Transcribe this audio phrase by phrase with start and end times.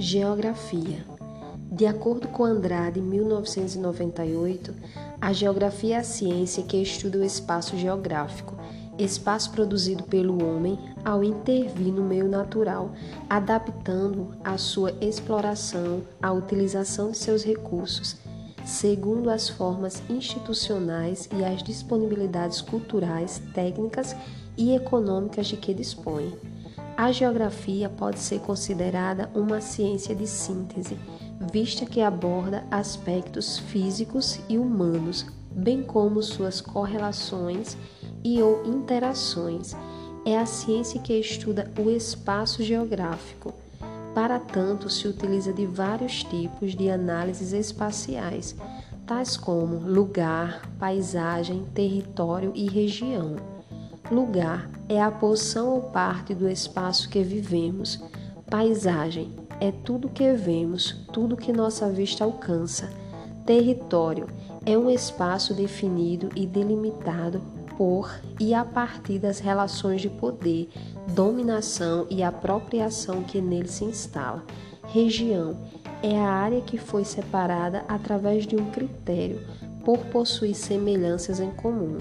[0.00, 1.04] Geografia.
[1.72, 4.72] De acordo com Andrade, 1998,
[5.20, 8.54] a geografia é a ciência que estuda o espaço geográfico,
[8.96, 12.92] espaço produzido pelo homem ao intervir no meio natural,
[13.28, 18.14] adaptando a sua exploração à utilização de seus recursos,
[18.64, 24.14] segundo as formas institucionais e as disponibilidades culturais, técnicas
[24.56, 26.32] e econômicas de que dispõe.
[26.98, 30.98] A geografia pode ser considerada uma ciência de síntese,
[31.52, 37.76] vista que aborda aspectos físicos e humanos, bem como suas correlações
[38.24, 39.76] e ou interações.
[40.26, 43.54] É a ciência que estuda o espaço geográfico.
[44.12, 48.56] Para tanto, se utiliza de vários tipos de análises espaciais,
[49.06, 53.57] tais como lugar, paisagem, território e região.
[54.10, 58.02] Lugar é a porção ou parte do espaço que vivemos.
[58.50, 62.88] Paisagem é tudo que vemos, tudo que nossa vista alcança.
[63.44, 64.26] Território
[64.64, 67.42] é um espaço definido e delimitado
[67.76, 68.10] por
[68.40, 70.70] e a partir das relações de poder,
[71.08, 74.42] dominação e apropriação que nele se instala.
[74.84, 75.54] Região
[76.02, 79.40] é a área que foi separada através de um critério
[79.84, 81.98] por possuir semelhanças em comum.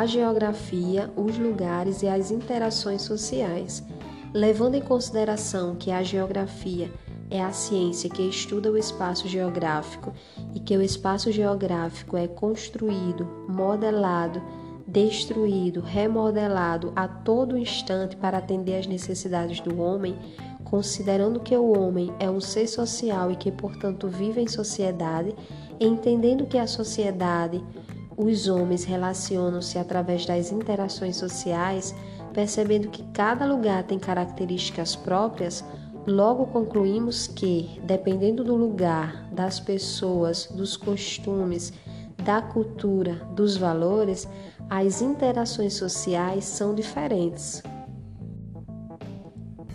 [0.00, 3.84] A geografia, os lugares e as interações sociais,
[4.32, 6.90] levando em consideração que a geografia
[7.30, 10.14] é a ciência que estuda o espaço geográfico
[10.54, 14.42] e que o espaço geográfico é construído, modelado,
[14.86, 20.16] destruído, remodelado a todo instante para atender às necessidades do homem,
[20.64, 25.36] considerando que o homem é um ser social e que, portanto, vive em sociedade,
[25.78, 27.62] entendendo que a sociedade,
[28.22, 31.94] os homens relacionam-se através das interações sociais,
[32.32, 35.64] percebendo que cada lugar tem características próprias,
[36.06, 41.72] logo concluímos que, dependendo do lugar, das pessoas, dos costumes,
[42.22, 44.28] da cultura, dos valores,
[44.68, 47.62] as interações sociais são diferentes.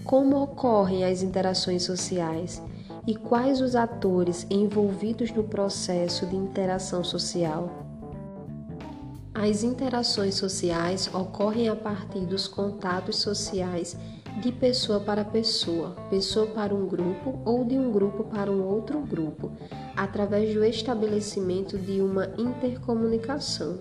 [0.04, 2.62] Como ocorrem as interações sociais
[3.08, 7.85] e quais os atores envolvidos no processo de interação social?
[9.48, 13.96] As interações sociais ocorrem a partir dos contatos sociais
[14.42, 19.00] de pessoa para pessoa, pessoa para um grupo ou de um grupo para um outro
[19.02, 19.52] grupo,
[19.96, 23.78] através do estabelecimento de uma intercomunicação.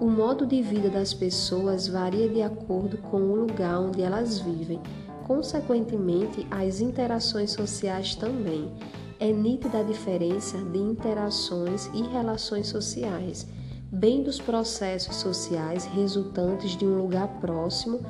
[0.00, 4.80] O modo de vida das pessoas varia de acordo com o lugar onde elas vivem.
[5.26, 8.72] Consequentemente, as interações sociais também.
[9.20, 13.46] É nítida a diferença de interações e relações sociais
[13.90, 18.00] bem dos processos sociais resultantes de um lugar próximo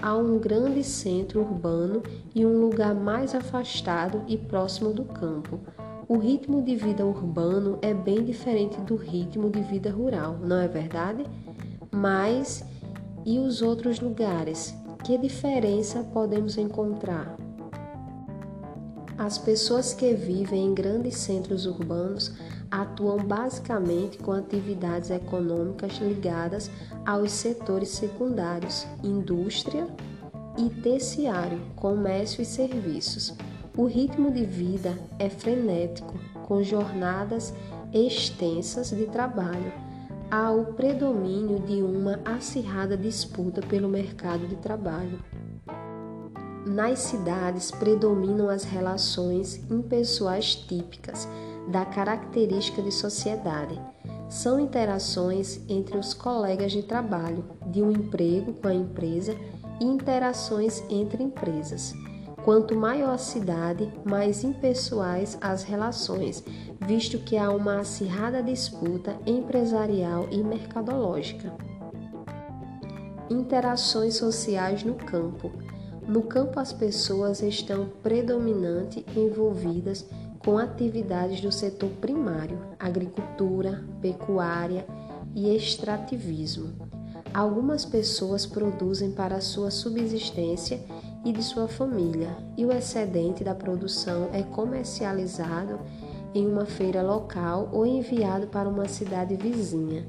[0.00, 2.02] a um grande centro urbano
[2.34, 5.60] e um lugar mais afastado e próximo do campo.
[6.06, 10.68] O ritmo de vida urbano é bem diferente do ritmo de vida rural, não é
[10.68, 11.24] verdade?
[11.90, 12.64] Mas
[13.24, 14.74] e os outros lugares?
[15.02, 17.36] Que diferença podemos encontrar?
[19.16, 22.32] As pessoas que vivem em grandes centros urbanos
[22.70, 26.68] atuam basicamente com atividades econômicas ligadas
[27.06, 29.86] aos setores secundários, indústria
[30.58, 33.34] e terciário, comércio e serviços.
[33.76, 36.14] O ritmo de vida é frenético,
[36.46, 37.54] com jornadas
[37.92, 39.72] extensas de trabalho.
[40.30, 45.20] Há o predomínio de uma acirrada disputa pelo mercado de trabalho.
[46.66, 51.28] Nas cidades predominam as relações impessoais típicas
[51.68, 53.78] da característica de sociedade.
[54.30, 59.36] São interações entre os colegas de trabalho, de um emprego com a empresa
[59.78, 61.92] e interações entre empresas.
[62.44, 66.42] Quanto maior a cidade, mais impessoais as relações,
[66.80, 71.52] visto que há uma acirrada disputa empresarial e mercadológica.
[73.30, 75.52] Interações sociais no campo.
[76.06, 80.04] No campo, as pessoas estão predominante envolvidas
[80.38, 84.86] com atividades do setor primário, agricultura, pecuária
[85.34, 86.74] e extrativismo.
[87.32, 90.80] Algumas pessoas produzem para sua subsistência
[91.24, 95.80] e de sua família, e o excedente da produção é comercializado
[96.34, 100.06] em uma feira local ou enviado para uma cidade vizinha.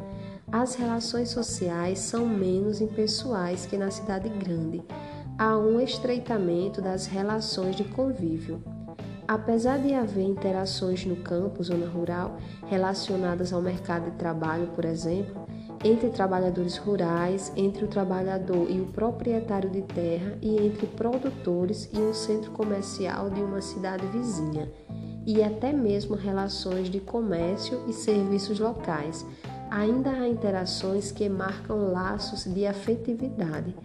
[0.51, 4.83] As relações sociais são menos impessoais que na cidade grande
[5.37, 8.63] há um estreitamento das relações de convívio.
[9.27, 12.37] Apesar de haver interações no campo, zona rural,
[12.67, 15.45] relacionadas ao mercado de trabalho, por exemplo,
[15.83, 21.97] entre trabalhadores rurais, entre o trabalhador e o proprietário de terra e entre produtores e
[21.97, 24.71] um centro comercial de uma cidade vizinha,
[25.25, 29.25] e até mesmo relações de comércio e serviços locais.
[29.71, 33.75] Ainda há interações que marcam laços de afetividade.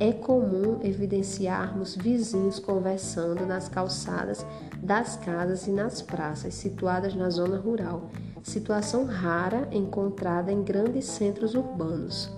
[0.00, 4.46] É comum evidenciarmos vizinhos conversando nas calçadas
[4.80, 8.08] das casas e nas praças situadas na zona rural
[8.42, 12.30] situação rara encontrada em grandes centros urbanos.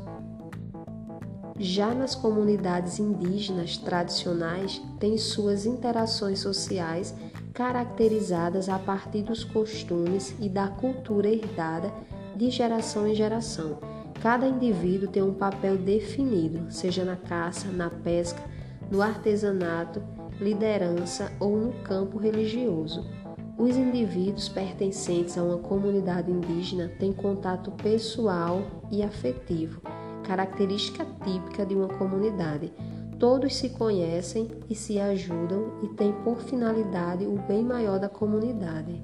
[1.59, 7.15] Já nas comunidades indígenas tradicionais, tem suas interações sociais
[7.53, 11.93] caracterizadas a partir dos costumes e da cultura herdada
[12.35, 13.79] de geração em geração.
[14.21, 18.43] Cada indivíduo tem um papel definido, seja na caça, na pesca,
[18.91, 20.03] no artesanato,
[20.39, 23.09] liderança ou no campo religioso.
[23.57, 29.81] Os indivíduos pertencentes a uma comunidade indígena têm contato pessoal e afetivo,
[30.23, 32.71] característica típica de uma comunidade.
[33.19, 39.03] Todos se conhecem e se ajudam e têm por finalidade o bem maior da comunidade.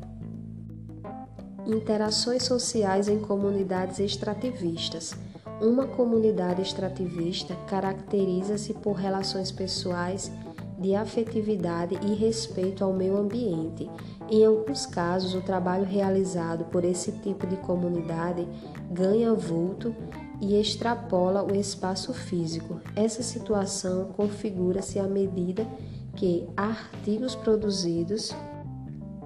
[1.66, 5.14] Interações sociais em comunidades extrativistas.
[5.60, 10.30] Uma comunidade extrativista caracteriza-se por relações pessoais
[10.78, 13.90] de afetividade e respeito ao meio ambiente.
[14.30, 18.46] Em alguns casos, o trabalho realizado por esse tipo de comunidade
[18.90, 19.92] ganha vulto
[20.40, 22.80] e extrapola o espaço físico.
[22.94, 25.66] Essa situação configura-se à medida
[26.14, 28.34] que artigos produzidos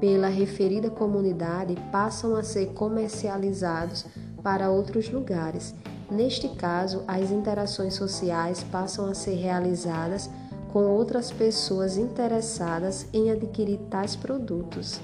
[0.00, 4.06] pela referida comunidade passam a ser comercializados
[4.42, 5.74] para outros lugares.
[6.10, 10.30] Neste caso, as interações sociais passam a ser realizadas
[10.72, 15.00] com outras pessoas interessadas em adquirir tais produtos.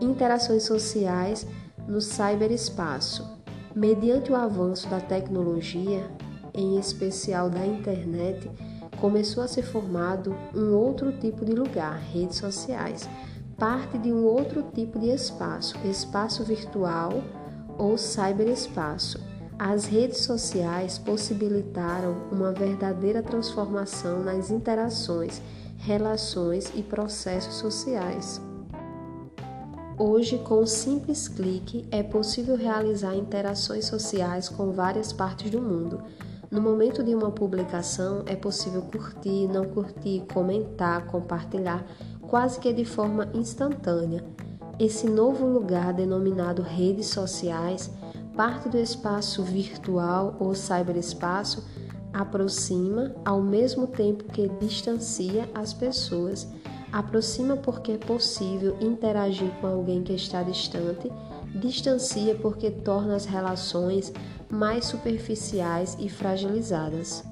[0.00, 1.46] Interações sociais
[1.86, 3.26] no cyberespaço.
[3.74, 6.08] Mediante o avanço da tecnologia,
[6.54, 8.50] em especial da internet,
[9.00, 13.08] começou a ser formado um outro tipo de lugar, redes sociais,
[13.58, 17.12] parte de um outro tipo de espaço, espaço virtual
[17.76, 19.18] ou cyberespaço
[19.58, 25.42] as redes sociais possibilitaram uma verdadeira transformação nas interações,
[25.78, 28.40] relações e processos sociais.
[29.98, 36.04] Hoje, com um simples clique, é possível realizar interações sociais com várias partes do mundo.
[36.52, 41.84] No momento de uma publicação, é possível curtir, não curtir, comentar, compartilhar,
[42.28, 44.24] quase que de forma instantânea.
[44.78, 47.90] Esse novo lugar, denominado redes sociais,
[48.36, 51.66] parte do espaço virtual ou cyberespaço
[52.12, 56.46] aproxima ao mesmo tempo que distancia as pessoas.
[56.92, 61.10] Aproxima porque é possível interagir com alguém que está distante,
[61.54, 64.12] distancia porque torna as relações
[64.48, 67.24] mais superficiais e fragilizadas.